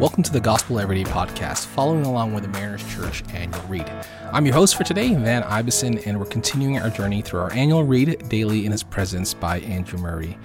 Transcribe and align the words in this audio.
Welcome 0.00 0.24
to 0.24 0.32
the 0.32 0.40
Gospel 0.40 0.80
Everyday 0.80 1.08
podcast, 1.08 1.66
following 1.66 2.04
along 2.04 2.34
with 2.34 2.42
the 2.42 2.48
Mariners 2.48 2.84
Church 2.92 3.22
annual 3.32 3.62
read. 3.68 3.88
I'm 4.32 4.44
your 4.44 4.56
host 4.56 4.74
for 4.74 4.82
today, 4.82 5.14
Van 5.14 5.44
Ibeson, 5.44 5.98
and 5.98 6.18
we're 6.18 6.26
continuing 6.26 6.80
our 6.80 6.90
journey 6.90 7.22
through 7.22 7.38
our 7.38 7.52
annual 7.52 7.84
read, 7.84 8.28
Daily 8.28 8.66
in 8.66 8.72
His 8.72 8.82
Presence 8.82 9.34
by 9.34 9.60
Andrew 9.60 10.00
Murray. 10.00 10.36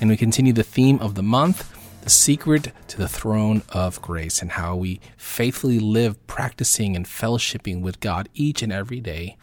And 0.00 0.10
we 0.10 0.16
continue 0.16 0.52
the 0.52 0.64
theme 0.64 0.98
of 0.98 1.14
the 1.14 1.22
month, 1.22 1.72
the 2.02 2.10
secret 2.10 2.72
to 2.88 2.98
the 2.98 3.06
throne 3.06 3.62
of 3.68 4.02
grace, 4.02 4.42
and 4.42 4.50
how 4.50 4.74
we 4.74 5.00
faithfully 5.16 5.78
live 5.78 6.26
practicing 6.26 6.96
and 6.96 7.06
fellowshipping 7.06 7.82
with 7.82 8.00
God 8.00 8.28
each 8.34 8.60
and 8.60 8.72
every 8.72 9.00
day. 9.00 9.36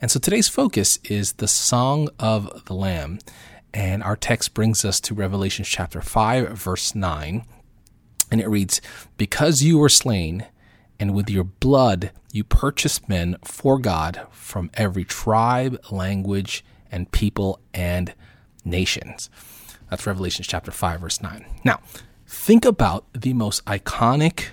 And 0.00 0.08
so 0.08 0.20
today's 0.20 0.48
focus 0.48 1.00
is 1.02 1.32
the 1.32 1.48
Song 1.48 2.10
of 2.20 2.64
the 2.66 2.74
Lamb. 2.74 3.18
And 3.74 4.04
our 4.04 4.16
text 4.16 4.54
brings 4.54 4.84
us 4.84 5.00
to 5.00 5.14
Revelation 5.14 5.64
chapter 5.64 6.00
5, 6.00 6.50
verse 6.50 6.94
9. 6.94 7.44
And 8.30 8.40
it 8.40 8.48
reads, 8.48 8.80
Because 9.16 9.62
you 9.62 9.78
were 9.78 9.88
slain, 9.88 10.46
and 10.98 11.14
with 11.14 11.30
your 11.30 11.44
blood 11.44 12.10
you 12.32 12.44
purchased 12.44 13.08
men 13.08 13.36
for 13.42 13.78
God 13.78 14.26
from 14.30 14.70
every 14.74 15.04
tribe, 15.04 15.80
language, 15.90 16.64
and 16.92 17.10
people 17.10 17.58
and 17.72 18.14
nations. 18.64 19.30
That's 19.88 20.06
Revelation 20.06 20.44
chapter 20.46 20.70
5, 20.70 21.00
verse 21.00 21.22
9. 21.22 21.44
Now, 21.64 21.80
think 22.26 22.64
about 22.64 23.06
the 23.12 23.32
most 23.32 23.64
iconic 23.64 24.50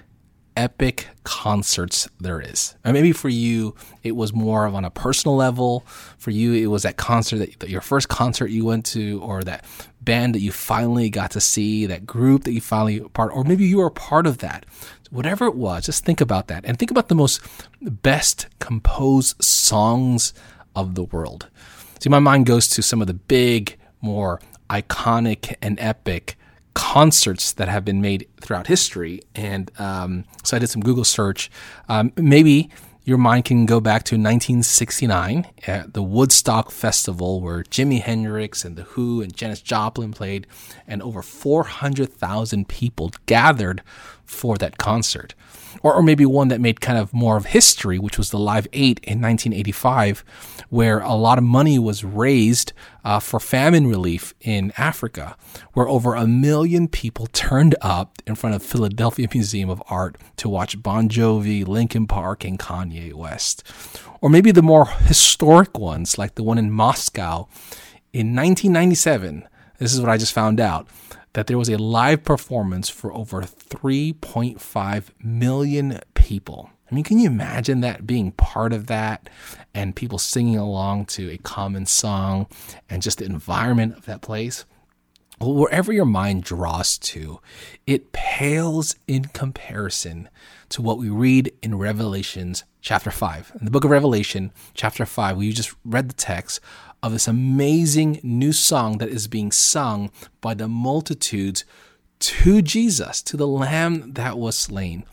epic 0.57 1.07
concerts 1.23 2.09
there 2.19 2.41
is. 2.41 2.75
And 2.83 2.93
maybe 2.93 3.13
for 3.13 3.29
you, 3.29 3.75
it 4.03 4.15
was 4.15 4.33
more 4.33 4.65
of 4.65 4.75
on 4.75 4.83
a 4.83 4.89
personal 4.89 5.35
level. 5.37 5.85
For 6.17 6.31
you, 6.31 6.53
it 6.53 6.67
was 6.67 6.83
that 6.83 6.97
concert 6.97 7.37
that, 7.37 7.59
that, 7.59 7.69
your 7.69 7.81
first 7.81 8.09
concert 8.09 8.49
you 8.49 8.65
went 8.65 8.85
to, 8.87 9.21
or 9.21 9.43
that 9.43 9.63
band 10.01 10.35
that 10.35 10.41
you 10.41 10.51
finally 10.51 11.09
got 11.09 11.31
to 11.31 11.41
see, 11.41 11.85
that 11.85 12.05
group 12.05 12.43
that 12.43 12.53
you 12.53 12.59
finally 12.59 12.99
part, 12.99 13.31
or 13.33 13.43
maybe 13.43 13.65
you 13.65 13.77
were 13.77 13.89
part 13.89 14.25
of 14.25 14.39
that. 14.39 14.65
Whatever 15.11 15.45
it 15.45 15.55
was, 15.55 15.85
just 15.85 16.03
think 16.03 16.19
about 16.19 16.47
that 16.47 16.65
and 16.65 16.77
think 16.77 16.91
about 16.91 17.07
the 17.07 17.15
most 17.15 17.39
best 17.79 18.47
composed 18.59 19.41
songs 19.41 20.33
of 20.75 20.95
the 20.95 21.03
world. 21.03 21.47
See, 21.99 22.09
my 22.09 22.19
mind 22.19 22.45
goes 22.45 22.67
to 22.69 22.81
some 22.81 22.99
of 22.99 23.07
the 23.07 23.13
big, 23.13 23.77
more 24.01 24.41
iconic 24.69 25.55
and 25.61 25.79
epic 25.79 26.37
concerts 26.77 27.53
that 27.53 27.67
have 27.67 27.83
been 27.83 28.01
made 28.01 28.27
throughout 28.39 28.67
history. 28.67 29.21
And 29.33 29.71
um, 29.79 30.25
so 30.43 30.55
I 30.55 30.59
did 30.59 30.69
some 30.69 30.83
Google 30.83 31.03
search. 31.03 31.49
Um, 31.89 32.13
maybe 32.15 32.69
your 33.03 33.17
mind 33.17 33.45
can 33.45 33.65
go 33.65 33.79
back 33.79 34.03
to 34.03 34.15
1969 34.15 35.47
at 35.65 35.95
the 35.95 36.03
Woodstock 36.03 36.69
Festival, 36.69 37.41
where 37.41 37.63
Jimi 37.63 37.99
Hendrix 37.99 38.63
and 38.63 38.75
The 38.75 38.83
Who 38.83 39.23
and 39.23 39.35
Janis 39.35 39.61
Joplin 39.61 40.11
played, 40.11 40.45
and 40.85 41.01
over 41.01 41.23
400,000 41.23 42.67
people 42.67 43.11
gathered 43.25 43.81
for 44.23 44.55
that 44.57 44.77
concert 44.77 45.33
or, 45.83 45.93
or 45.93 46.03
maybe 46.03 46.25
one 46.25 46.47
that 46.49 46.61
made 46.61 46.81
kind 46.81 46.97
of 46.97 47.13
more 47.13 47.37
of 47.37 47.47
history, 47.47 47.99
which 47.99 48.17
was 48.17 48.29
the 48.29 48.39
Live 48.39 48.67
8 48.73 48.99
in 49.03 49.21
1985, 49.21 50.23
where 50.69 50.99
a 50.99 51.13
lot 51.13 51.37
of 51.37 51.43
money 51.43 51.79
was 51.79 52.03
raised 52.03 52.73
uh, 53.03 53.19
for 53.19 53.39
famine 53.39 53.87
relief 53.87 54.33
in 54.41 54.73
Africa, 54.77 55.37
where 55.73 55.87
over 55.87 56.13
a 56.13 56.27
million 56.27 56.87
people 56.87 57.27
turned 57.27 57.75
up 57.81 58.21
in 58.25 58.35
front 58.35 58.55
of 58.55 58.63
Philadelphia 58.63 59.27
Museum 59.33 59.69
of 59.69 59.81
Art 59.89 60.17
to 60.37 60.49
watch 60.49 60.81
Bon 60.81 61.07
Jovi, 61.07 61.65
Linkin 61.65 62.07
Park, 62.07 62.43
and 62.43 62.59
Kanye 62.59 63.13
West. 63.13 63.63
Or 64.21 64.29
maybe 64.29 64.51
the 64.51 64.61
more 64.61 64.85
historic 64.85 65.77
ones, 65.77 66.17
like 66.17 66.35
the 66.35 66.43
one 66.43 66.57
in 66.57 66.71
Moscow 66.71 67.47
in 68.13 68.35
1997. 68.35 69.47
This 69.77 69.93
is 69.93 70.01
what 70.01 70.09
I 70.09 70.17
just 70.17 70.33
found 70.33 70.59
out 70.59 70.87
that 71.37 71.45
there 71.45 71.57
was 71.59 71.69
a 71.69 71.77
live 71.77 72.23
performance 72.23 72.89
for 72.89 73.13
over 73.13 73.43
3.5 73.43 75.09
million 75.23 75.99
people. 76.15 76.71
I 76.89 76.95
mean, 76.95 77.03
can 77.03 77.19
you 77.19 77.27
imagine 77.27 77.81
that 77.81 78.07
being 78.07 78.31
part 78.31 78.73
of 78.73 78.87
that 78.87 79.29
and 79.71 79.95
people 79.95 80.17
singing 80.17 80.57
along 80.57 81.05
to 81.05 81.29
a 81.29 81.37
common 81.37 81.85
song 81.85 82.47
and 82.89 83.03
just 83.03 83.19
the 83.19 83.25
environment 83.25 83.95
of 83.95 84.05
that 84.07 84.23
place? 84.23 84.65
Well, 85.39 85.53
wherever 85.53 85.93
your 85.93 86.05
mind 86.05 86.41
draws 86.41 86.97
to, 86.97 87.39
it 87.85 88.13
pales 88.13 88.95
in 89.07 89.25
comparison 89.25 90.29
to 90.69 90.81
what 90.81 90.97
we 90.97 91.09
read 91.09 91.53
in 91.61 91.77
Revelations 91.77 92.63
chapter 92.81 93.11
5. 93.11 93.51
In 93.59 93.65
the 93.65 93.69
book 93.69 93.83
of 93.83 93.91
Revelation, 93.91 94.51
chapter 94.73 95.05
5, 95.05 95.37
we 95.37 95.51
just 95.51 95.75
read 95.85 96.09
the 96.09 96.15
text 96.15 96.59
of 97.03 97.11
this 97.11 97.27
amazing 97.27 98.19
new 98.23 98.51
song 98.51 98.97
that 98.97 99.09
is 99.09 99.27
being 99.27 99.51
sung 99.51 100.11
by 100.41 100.53
the 100.53 100.67
multitudes 100.67 101.63
to 102.19 102.61
Jesus, 102.61 103.21
to 103.21 103.37
the 103.37 103.47
Lamb 103.47 104.13
that 104.13 104.37
was 104.37 104.57
slain. 104.57 105.05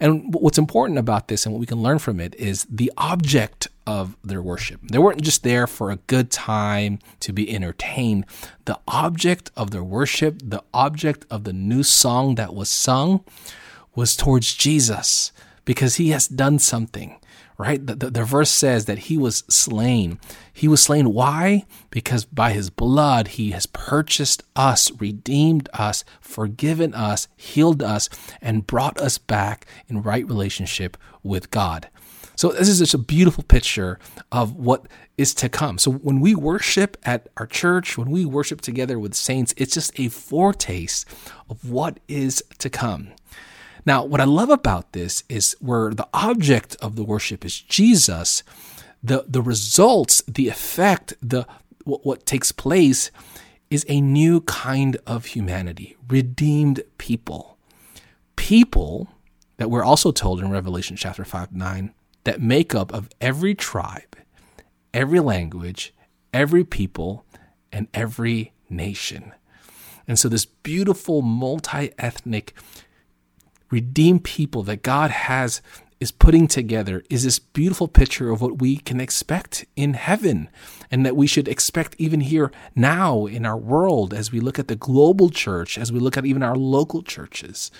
And 0.00 0.34
what's 0.34 0.58
important 0.58 0.98
about 0.98 1.28
this 1.28 1.46
and 1.46 1.54
what 1.54 1.60
we 1.60 1.66
can 1.66 1.82
learn 1.82 1.98
from 1.98 2.20
it 2.20 2.34
is 2.36 2.66
the 2.70 2.92
object 2.96 3.68
of 3.86 4.16
their 4.22 4.42
worship. 4.42 4.80
They 4.82 4.98
weren't 4.98 5.22
just 5.22 5.42
there 5.42 5.66
for 5.66 5.90
a 5.90 5.96
good 6.06 6.30
time 6.30 6.98
to 7.20 7.32
be 7.32 7.54
entertained. 7.54 8.26
The 8.64 8.78
object 8.88 9.50
of 9.56 9.70
their 9.70 9.84
worship, 9.84 10.40
the 10.42 10.62
object 10.74 11.24
of 11.30 11.44
the 11.44 11.52
new 11.52 11.82
song 11.82 12.34
that 12.34 12.54
was 12.54 12.68
sung, 12.68 13.24
was 13.94 14.16
towards 14.16 14.54
Jesus 14.54 15.32
because 15.64 15.96
he 15.96 16.10
has 16.10 16.28
done 16.28 16.58
something 16.58 17.18
right? 17.58 17.84
The, 17.84 17.94
the, 17.94 18.10
the, 18.10 18.24
verse 18.24 18.50
says 18.50 18.84
that 18.84 18.98
he 18.98 19.16
was 19.16 19.44
slain. 19.48 20.18
He 20.52 20.68
was 20.68 20.82
slain. 20.82 21.12
Why? 21.12 21.64
Because 21.90 22.24
by 22.24 22.52
his 22.52 22.70
blood, 22.70 23.28
he 23.28 23.52
has 23.52 23.66
purchased 23.66 24.42
us, 24.54 24.90
redeemed 25.00 25.68
us, 25.72 26.04
forgiven 26.20 26.94
us, 26.94 27.28
healed 27.36 27.82
us, 27.82 28.08
and 28.42 28.66
brought 28.66 28.98
us 29.00 29.18
back 29.18 29.66
in 29.88 30.02
right 30.02 30.26
relationship 30.26 30.96
with 31.22 31.50
God. 31.50 31.88
So, 32.36 32.52
this 32.52 32.68
is 32.68 32.80
just 32.80 32.92
a 32.92 32.98
beautiful 32.98 33.42
picture 33.42 33.98
of 34.30 34.54
what 34.56 34.86
is 35.16 35.32
to 35.36 35.48
come. 35.48 35.78
So, 35.78 35.90
when 35.90 36.20
we 36.20 36.34
worship 36.34 36.98
at 37.02 37.28
our 37.38 37.46
church, 37.46 37.96
when 37.96 38.10
we 38.10 38.26
worship 38.26 38.60
together 38.60 38.98
with 38.98 39.14
saints, 39.14 39.54
it's 39.56 39.72
just 39.72 39.98
a 39.98 40.08
foretaste 40.08 41.08
of 41.48 41.70
what 41.70 41.98
is 42.08 42.44
to 42.58 42.68
come. 42.68 43.12
Now, 43.86 44.04
what 44.04 44.20
I 44.20 44.24
love 44.24 44.50
about 44.50 44.92
this 44.92 45.22
is 45.28 45.56
where 45.60 45.94
the 45.94 46.08
object 46.12 46.76
of 46.82 46.96
the 46.96 47.04
worship 47.04 47.44
is 47.44 47.60
Jesus, 47.60 48.42
the, 49.00 49.24
the 49.28 49.40
results, 49.40 50.22
the 50.26 50.48
effect, 50.48 51.14
the 51.22 51.46
what, 51.84 52.04
what 52.04 52.26
takes 52.26 52.50
place 52.50 53.12
is 53.70 53.86
a 53.88 54.00
new 54.00 54.40
kind 54.42 54.96
of 55.06 55.26
humanity, 55.26 55.96
redeemed 56.08 56.82
people. 56.98 57.56
People 58.34 59.08
that 59.58 59.70
we're 59.70 59.84
also 59.84 60.10
told 60.10 60.40
in 60.40 60.50
Revelation 60.50 60.96
chapter 60.96 61.24
5 61.24 61.52
9 61.52 61.94
that 62.24 62.42
make 62.42 62.74
up 62.74 62.92
of 62.92 63.08
every 63.20 63.54
tribe, 63.54 64.16
every 64.92 65.20
language, 65.20 65.94
every 66.34 66.64
people, 66.64 67.24
and 67.70 67.86
every 67.94 68.52
nation. 68.68 69.32
And 70.08 70.18
so, 70.18 70.28
this 70.28 70.44
beautiful 70.44 71.22
multi 71.22 71.92
ethnic 71.98 72.52
redeemed 73.76 74.24
people 74.24 74.62
that 74.62 74.82
God 74.82 75.10
has 75.10 75.60
is 76.00 76.10
putting 76.10 76.46
together 76.48 77.02
is 77.10 77.24
this 77.24 77.38
beautiful 77.38 77.88
picture 77.88 78.30
of 78.30 78.40
what 78.40 78.58
we 78.58 78.78
can 78.78 79.00
expect 79.02 79.66
in 79.76 79.92
heaven 79.92 80.48
and 80.90 81.04
that 81.04 81.14
we 81.14 81.26
should 81.26 81.46
expect 81.46 81.94
even 81.98 82.20
here 82.20 82.50
now 82.74 83.26
in 83.26 83.44
our 83.44 83.56
world 83.58 84.14
as 84.14 84.32
we 84.32 84.40
look 84.40 84.58
at 84.58 84.68
the 84.68 84.76
global 84.76 85.28
church, 85.28 85.76
as 85.76 85.92
we 85.92 86.00
look 86.00 86.16
at 86.16 86.24
even 86.24 86.42
our 86.42 86.56
local 86.56 87.02
churches. 87.02 87.70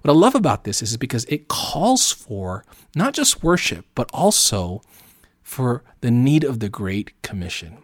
What 0.00 0.10
I 0.10 0.14
love 0.14 0.34
about 0.34 0.64
this 0.64 0.82
is 0.82 0.96
because 0.96 1.24
it 1.26 1.46
calls 1.46 2.10
for 2.10 2.64
not 2.96 3.14
just 3.14 3.40
worship, 3.40 3.86
but 3.94 4.10
also 4.12 4.82
for 5.44 5.84
the 6.00 6.10
need 6.10 6.42
of 6.42 6.58
the 6.58 6.68
Great 6.68 7.22
Commission. 7.22 7.78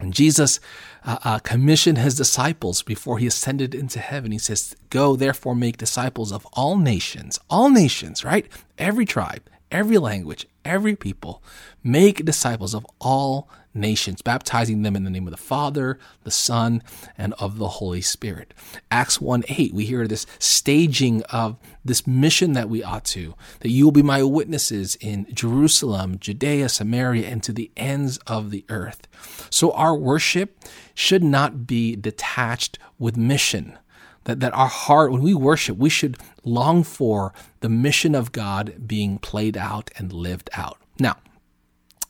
And 0.00 0.12
Jesus 0.12 0.58
uh, 1.04 1.18
uh, 1.24 1.38
commissioned 1.38 1.98
his 1.98 2.16
disciples 2.16 2.82
before 2.82 3.18
he 3.18 3.26
ascended 3.26 3.74
into 3.74 4.00
heaven. 4.00 4.32
He 4.32 4.38
says, 4.38 4.74
Go 4.90 5.14
therefore 5.16 5.54
make 5.54 5.76
disciples 5.76 6.32
of 6.32 6.46
all 6.52 6.76
nations, 6.76 7.38
all 7.48 7.70
nations, 7.70 8.24
right? 8.24 8.46
Every 8.76 9.04
tribe, 9.04 9.48
every 9.70 9.98
language, 9.98 10.46
every 10.64 10.96
people. 10.96 11.42
Make 11.82 12.24
disciples 12.24 12.74
of 12.74 12.86
all 13.00 13.48
nations, 13.74 14.22
baptizing 14.22 14.82
them 14.82 14.96
in 14.96 15.04
the 15.04 15.10
name 15.10 15.26
of 15.26 15.30
the 15.30 15.36
Father, 15.36 15.98
the 16.22 16.30
Son, 16.30 16.82
and 17.18 17.34
of 17.34 17.58
the 17.58 17.68
Holy 17.68 18.00
Spirit. 18.00 18.54
Acts 18.90 19.20
1 19.20 19.44
8, 19.48 19.74
we 19.74 19.84
hear 19.84 20.06
this 20.06 20.26
staging 20.38 21.22
of 21.24 21.56
this 21.84 22.06
mission 22.06 22.52
that 22.52 22.68
we 22.68 22.82
ought 22.82 23.04
to, 23.04 23.34
that 23.60 23.70
you 23.70 23.84
will 23.84 23.92
be 23.92 24.02
my 24.02 24.22
witnesses 24.22 24.96
in 25.00 25.26
Jerusalem, 25.32 26.18
Judea, 26.18 26.68
Samaria, 26.68 27.28
and 27.28 27.42
to 27.42 27.52
the 27.52 27.70
ends 27.76 28.18
of 28.26 28.50
the 28.50 28.64
earth. 28.68 29.06
So 29.50 29.72
our 29.72 29.94
worship 29.94 30.58
should 30.94 31.24
not 31.24 31.66
be 31.66 31.96
detached 31.96 32.78
with 32.98 33.16
mission. 33.16 33.78
That, 34.24 34.40
that 34.40 34.54
our 34.54 34.68
heart, 34.68 35.12
when 35.12 35.20
we 35.20 35.34
worship, 35.34 35.76
we 35.76 35.90
should 35.90 36.16
long 36.44 36.82
for 36.82 37.34
the 37.60 37.68
mission 37.68 38.14
of 38.14 38.32
God 38.32 38.86
being 38.86 39.18
played 39.18 39.56
out 39.56 39.90
and 39.96 40.12
lived 40.12 40.48
out. 40.54 40.78
Now, 40.98 41.16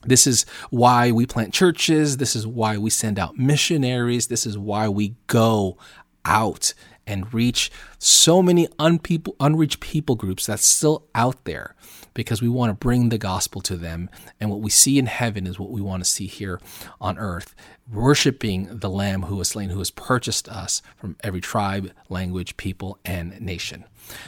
this 0.07 0.27
is 0.27 0.47
why 0.71 1.11
we 1.11 1.27
plant 1.27 1.53
churches. 1.55 2.17
This 2.19 2.37
is 2.37 2.47
why 2.47 2.79
we 2.79 2.91
send 2.91 3.19
out 3.19 3.39
missionaries. 3.39 4.29
This 4.29 4.47
is 4.47 4.57
why 4.59 4.89
we 4.89 5.15
go 5.27 5.79
out 6.25 6.75
and 7.07 7.33
reach 7.35 7.71
so 7.99 8.43
many 8.43 8.67
unpeople, 8.79 9.37
unreached 9.41 9.81
people 9.81 10.17
groups 10.17 10.47
that's 10.47 10.67
still 10.67 11.07
out 11.15 11.45
there 11.45 11.75
because 12.15 12.41
we 12.41 12.49
want 12.49 12.71
to 12.71 12.75
bring 12.75 13.09
the 13.09 13.19
gospel 13.19 13.61
to 13.61 13.77
them. 13.77 14.09
And 14.41 14.49
what 14.49 14.61
we 14.61 14.71
see 14.71 14.99
in 14.99 15.07
heaven 15.07 15.47
is 15.47 15.59
what 15.59 15.71
we 15.71 15.81
want 15.81 16.03
to 16.03 16.09
see 16.09 16.27
here 16.27 16.61
on 17.01 17.19
earth, 17.19 17.55
worshiping 17.93 18.79
the 18.79 18.89
Lamb 18.89 19.25
who 19.25 19.37
was 19.37 19.49
slain, 19.49 19.71
who 19.71 19.79
has 19.81 19.91
purchased 19.91 20.49
us 20.49 20.81
from 20.97 21.17
every 21.23 21.41
tribe, 21.41 21.93
language, 22.09 22.57
people, 22.57 22.99
and 23.05 23.39
nation. 23.41 23.85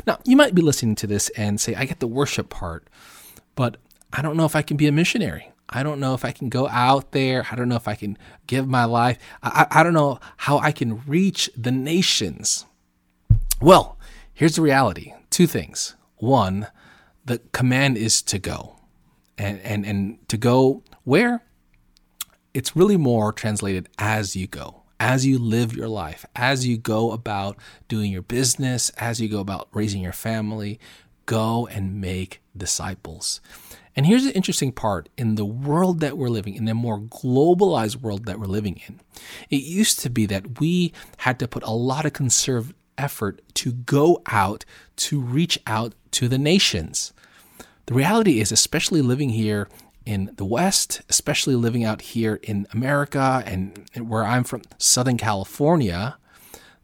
Now, 0.06 0.18
you 0.24 0.36
might 0.36 0.54
be 0.54 0.62
listening 0.62 0.96
to 0.96 1.06
this 1.06 1.28
and 1.30 1.60
say, 1.60 1.74
I 1.74 1.84
get 1.84 2.00
the 2.00 2.08
worship 2.08 2.48
part, 2.50 2.88
but 3.54 3.76
I 4.12 4.20
don't 4.20 4.36
know 4.36 4.46
if 4.46 4.56
I 4.56 4.62
can 4.62 4.76
be 4.76 4.86
a 4.86 4.92
missionary. 4.92 5.52
I 5.68 5.82
don't 5.82 6.00
know 6.00 6.14
if 6.14 6.24
I 6.24 6.30
can 6.30 6.48
go 6.48 6.68
out 6.68 7.12
there. 7.12 7.46
I 7.50 7.56
don't 7.56 7.68
know 7.68 7.76
if 7.76 7.88
I 7.88 7.94
can 7.94 8.16
give 8.46 8.68
my 8.68 8.84
life. 8.84 9.18
I, 9.42 9.66
I, 9.70 9.82
don't 9.82 9.94
know 9.94 10.20
how 10.36 10.58
I 10.58 10.70
can 10.70 11.02
reach 11.06 11.50
the 11.56 11.72
nations. 11.72 12.64
Well, 13.60 13.98
here's 14.32 14.56
the 14.56 14.62
reality 14.62 15.12
two 15.30 15.46
things. 15.46 15.96
One, 16.16 16.68
the 17.24 17.40
command 17.52 17.98
is 17.98 18.22
to 18.22 18.38
go. 18.38 18.76
And, 19.38 19.60
and, 19.60 19.84
and 19.84 20.28
to 20.28 20.36
go 20.36 20.82
where? 21.04 21.42
It's 22.54 22.74
really 22.74 22.96
more 22.96 23.32
translated 23.32 23.88
as 23.98 24.34
you 24.34 24.46
go, 24.46 24.84
as 24.98 25.26
you 25.26 25.38
live 25.38 25.76
your 25.76 25.88
life, 25.88 26.24
as 26.34 26.66
you 26.66 26.78
go 26.78 27.12
about 27.12 27.58
doing 27.86 28.10
your 28.10 28.22
business, 28.22 28.88
as 28.96 29.20
you 29.20 29.28
go 29.28 29.40
about 29.40 29.68
raising 29.74 30.00
your 30.00 30.14
family, 30.14 30.80
go 31.26 31.66
and 31.66 32.00
make 32.00 32.40
disciples. 32.56 33.40
And 33.94 34.04
here's 34.04 34.24
the 34.24 34.34
interesting 34.34 34.72
part 34.72 35.08
in 35.16 35.36
the 35.36 35.44
world 35.44 36.00
that 36.00 36.18
we're 36.18 36.28
living 36.28 36.54
in, 36.54 36.68
a 36.68 36.74
more 36.74 37.00
globalized 37.00 37.96
world 37.96 38.26
that 38.26 38.38
we're 38.38 38.46
living 38.46 38.80
in, 38.86 39.00
it 39.48 39.62
used 39.62 40.00
to 40.00 40.10
be 40.10 40.26
that 40.26 40.60
we 40.60 40.92
had 41.18 41.38
to 41.38 41.48
put 41.48 41.62
a 41.62 41.70
lot 41.70 42.04
of 42.04 42.12
conservative 42.12 42.74
effort 42.98 43.40
to 43.54 43.72
go 43.72 44.22
out 44.26 44.64
to 44.96 45.20
reach 45.20 45.58
out 45.66 45.94
to 46.10 46.28
the 46.28 46.38
nations. 46.38 47.12
The 47.86 47.94
reality 47.94 48.40
is, 48.40 48.52
especially 48.52 49.02
living 49.02 49.30
here 49.30 49.68
in 50.04 50.32
the 50.36 50.44
West, 50.44 51.02
especially 51.08 51.54
living 51.54 51.84
out 51.84 52.00
here 52.00 52.38
in 52.42 52.66
America 52.72 53.42
and 53.46 53.88
where 53.98 54.24
I'm 54.24 54.44
from, 54.44 54.62
Southern 54.78 55.16
California, 55.16 56.16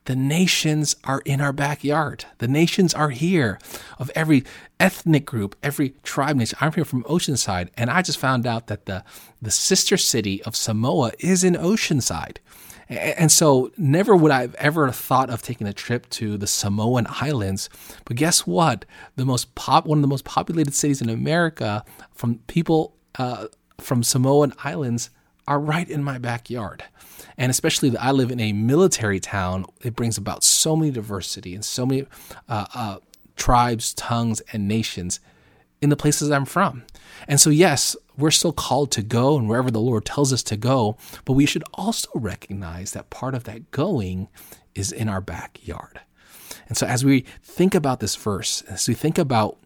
the 0.04 0.16
nations 0.16 0.96
are 1.04 1.22
in 1.24 1.40
our 1.40 1.52
backyard. 1.52 2.24
The 2.38 2.48
nations 2.48 2.92
are 2.92 3.10
here 3.10 3.58
of 3.98 4.10
every 4.14 4.44
ethnic 4.80 5.24
group, 5.24 5.54
every 5.62 5.90
tribe 6.02 6.36
nation. 6.36 6.58
I'm 6.60 6.72
here 6.72 6.84
from 6.84 7.04
Oceanside, 7.04 7.68
and 7.76 7.88
I 7.88 8.02
just 8.02 8.18
found 8.18 8.46
out 8.46 8.66
that 8.66 8.86
the, 8.86 9.04
the 9.40 9.50
sister 9.50 9.96
city 9.96 10.42
of 10.42 10.56
Samoa 10.56 11.12
is 11.20 11.44
in 11.44 11.54
Oceanside. 11.54 12.38
And 12.88 13.32
so, 13.32 13.70
never 13.78 14.14
would 14.14 14.32
I 14.32 14.42
have 14.42 14.54
ever 14.56 14.90
thought 14.90 15.30
of 15.30 15.40
taking 15.40 15.66
a 15.66 15.72
trip 15.72 16.10
to 16.10 16.36
the 16.36 16.46
Samoan 16.46 17.06
Islands. 17.08 17.70
But 18.04 18.16
guess 18.16 18.46
what? 18.46 18.84
The 19.16 19.24
most 19.24 19.54
pop, 19.54 19.86
one 19.86 19.98
of 19.98 20.02
the 20.02 20.08
most 20.08 20.24
populated 20.24 20.74
cities 20.74 21.00
in 21.00 21.08
America, 21.08 21.84
from 22.12 22.40
people 22.48 22.96
uh, 23.14 23.46
from 23.78 24.02
Samoan 24.02 24.52
Islands, 24.62 25.10
are 25.46 25.60
right 25.60 25.88
in 25.88 26.02
my 26.02 26.18
backyard. 26.18 26.84
And 27.36 27.50
especially 27.50 27.90
that 27.90 28.02
I 28.02 28.10
live 28.10 28.30
in 28.30 28.40
a 28.40 28.52
military 28.52 29.20
town, 29.20 29.64
it 29.82 29.96
brings 29.96 30.18
about 30.18 30.44
so 30.44 30.76
many 30.76 30.90
diversity 30.90 31.54
and 31.54 31.64
so 31.64 31.86
many 31.86 32.06
uh, 32.48 32.66
uh, 32.74 32.96
tribes, 33.36 33.94
tongues, 33.94 34.40
and 34.52 34.68
nations 34.68 35.20
in 35.80 35.90
the 35.90 35.96
places 35.96 36.30
I'm 36.30 36.44
from. 36.44 36.84
And 37.26 37.40
so, 37.40 37.50
yes, 37.50 37.96
we're 38.16 38.30
still 38.30 38.52
called 38.52 38.90
to 38.92 39.02
go 39.02 39.36
and 39.36 39.48
wherever 39.48 39.70
the 39.70 39.80
Lord 39.80 40.04
tells 40.04 40.32
us 40.32 40.42
to 40.44 40.56
go, 40.56 40.96
but 41.24 41.32
we 41.32 41.46
should 41.46 41.64
also 41.74 42.08
recognize 42.14 42.92
that 42.92 43.10
part 43.10 43.34
of 43.34 43.44
that 43.44 43.70
going 43.70 44.28
is 44.74 44.92
in 44.92 45.08
our 45.08 45.20
backyard. 45.20 46.00
And 46.68 46.76
so, 46.76 46.86
as 46.86 47.04
we 47.04 47.24
think 47.42 47.74
about 47.74 48.00
this 48.00 48.16
verse, 48.16 48.62
as 48.62 48.88
we 48.88 48.94
think 48.94 49.18
about 49.18 49.58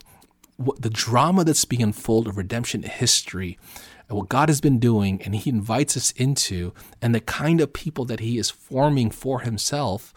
what 0.56 0.80
the 0.80 0.90
drama 0.90 1.44
that's 1.44 1.64
being 1.64 1.82
unfolded 1.82 2.30
of 2.30 2.38
redemption 2.38 2.82
history, 2.82 3.58
and 4.08 4.16
what 4.16 4.28
God 4.28 4.48
has 4.48 4.60
been 4.60 4.78
doing, 4.78 5.20
and 5.22 5.34
He 5.34 5.50
invites 5.50 5.96
us 5.96 6.12
into, 6.12 6.72
and 7.02 7.14
the 7.14 7.20
kind 7.20 7.60
of 7.60 7.72
people 7.72 8.04
that 8.06 8.20
He 8.20 8.38
is 8.38 8.50
forming 8.50 9.10
for 9.10 9.40
Himself, 9.40 10.14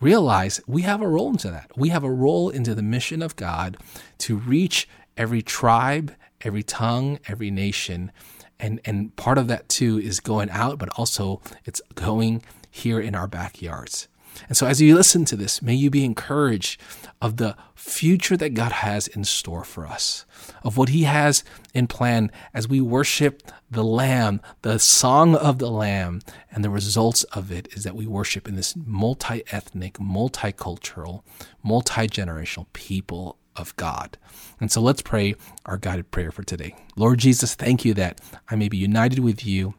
realize 0.00 0.60
we 0.66 0.82
have 0.82 1.02
a 1.02 1.08
role 1.08 1.30
into 1.30 1.50
that. 1.50 1.70
We 1.76 1.90
have 1.90 2.04
a 2.04 2.10
role 2.10 2.50
into 2.50 2.74
the 2.74 2.82
mission 2.82 3.22
of 3.22 3.36
God 3.36 3.76
to 4.18 4.36
reach 4.36 4.88
every 5.16 5.42
tribe, 5.42 6.14
every 6.40 6.62
tongue, 6.62 7.18
every 7.26 7.50
nation. 7.50 8.10
And, 8.58 8.80
and 8.84 9.14
part 9.16 9.38
of 9.38 9.46
that 9.48 9.68
too 9.68 9.98
is 9.98 10.20
going 10.20 10.50
out, 10.50 10.78
but 10.78 10.88
also 10.98 11.40
it's 11.64 11.82
going 11.94 12.42
here 12.70 13.00
in 13.00 13.14
our 13.14 13.26
backyards. 13.26 14.08
And 14.48 14.56
so, 14.56 14.66
as 14.66 14.80
you 14.80 14.94
listen 14.94 15.24
to 15.26 15.36
this, 15.36 15.62
may 15.62 15.74
you 15.74 15.90
be 15.90 16.04
encouraged 16.04 16.80
of 17.20 17.36
the 17.36 17.56
future 17.74 18.36
that 18.36 18.54
God 18.54 18.72
has 18.72 19.06
in 19.06 19.24
store 19.24 19.64
for 19.64 19.86
us, 19.86 20.24
of 20.62 20.76
what 20.76 20.88
He 20.90 21.04
has 21.04 21.44
in 21.74 21.86
plan 21.86 22.30
as 22.54 22.68
we 22.68 22.80
worship 22.80 23.42
the 23.70 23.84
Lamb, 23.84 24.40
the 24.62 24.78
song 24.78 25.34
of 25.34 25.58
the 25.58 25.70
Lamb. 25.70 26.20
And 26.50 26.64
the 26.64 26.70
results 26.70 27.24
of 27.24 27.52
it 27.52 27.68
is 27.72 27.84
that 27.84 27.94
we 27.94 28.06
worship 28.06 28.48
in 28.48 28.56
this 28.56 28.74
multi 28.76 29.42
ethnic, 29.50 29.94
multicultural, 29.94 31.22
multi 31.62 32.06
generational 32.06 32.66
people 32.72 33.36
of 33.56 33.76
God. 33.76 34.16
And 34.60 34.70
so 34.70 34.80
let's 34.80 35.02
pray 35.02 35.34
our 35.66 35.76
guided 35.76 36.10
prayer 36.10 36.30
for 36.30 36.42
today. 36.42 36.74
Lord 36.96 37.18
Jesus, 37.18 37.54
thank 37.54 37.84
you 37.84 37.94
that 37.94 38.20
I 38.48 38.56
may 38.56 38.68
be 38.68 38.76
united 38.76 39.18
with 39.18 39.44
you 39.44 39.74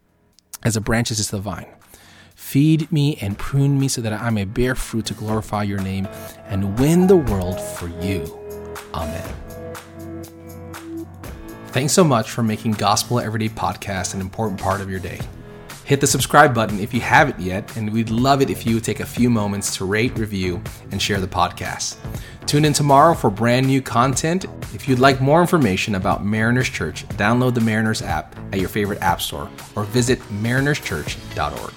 as 0.64 0.76
a 0.76 0.82
branch 0.82 1.12
is 1.12 1.26
to 1.26 1.32
the 1.32 1.40
vine. 1.40 1.68
Feed 2.42 2.92
me 2.92 3.18
and 3.22 3.38
prune 3.38 3.80
me 3.80 3.88
so 3.88 4.02
that 4.02 4.12
I 4.12 4.30
may 4.30 4.44
bear 4.44 4.76
fruit 4.76 5.06
to 5.06 5.14
glorify 5.14 5.64
your 5.64 5.80
name 5.80 6.06
and 6.48 6.78
win 6.78 7.08
the 7.08 7.16
world 7.16 7.62
for 7.62 7.88
you. 8.04 8.26
Amen. 8.94 9.34
Thanks 11.68 11.94
so 11.94 12.04
much 12.04 12.30
for 12.30 12.44
making 12.44 12.74
Gospel 12.74 13.22
Everyday 13.22 13.48
Podcast 13.48 14.16
an 14.16 14.20
important 14.20 14.60
part 14.60 14.82
of 14.82 14.90
your 14.90 15.00
day. 15.00 15.22
Hit 15.86 16.02
the 16.02 16.08
subscribe 16.08 16.54
button 16.54 16.78
if 16.80 16.94
you 16.94 17.00
haven't 17.00 17.40
yet, 17.40 17.78
and 17.78 17.94
we'd 17.94 18.10
love 18.10 18.42
it 18.42 18.50
if 18.50 18.66
you 18.66 18.76
would 18.76 18.84
take 18.84 19.00
a 19.00 19.06
few 19.06 19.30
moments 19.30 19.78
to 19.78 19.86
rate, 19.86 20.18
review, 20.18 20.62
and 20.92 21.02
share 21.02 21.22
the 21.22 21.28
podcast. 21.28 21.98
Tune 22.48 22.66
in 22.66 22.74
tomorrow 22.74 23.14
for 23.14 23.30
brand 23.30 23.66
new 23.68 23.82
content. 23.82 24.46
If 24.74 24.90
you'd 24.90 25.00
like 25.00 25.22
more 25.22 25.40
information 25.40 25.96
about 25.96 26.26
Mariners 26.26 26.68
Church, 26.68 27.08
download 27.10 27.54
the 27.54 27.62
Mariners 27.62 28.02
app 28.02 28.36
at 28.52 28.60
your 28.60 28.68
favorite 28.68 29.02
app 29.02 29.22
store 29.22 29.50
or 29.78 29.86
visit 29.86 30.20
marinerschurch.org. 30.42 31.74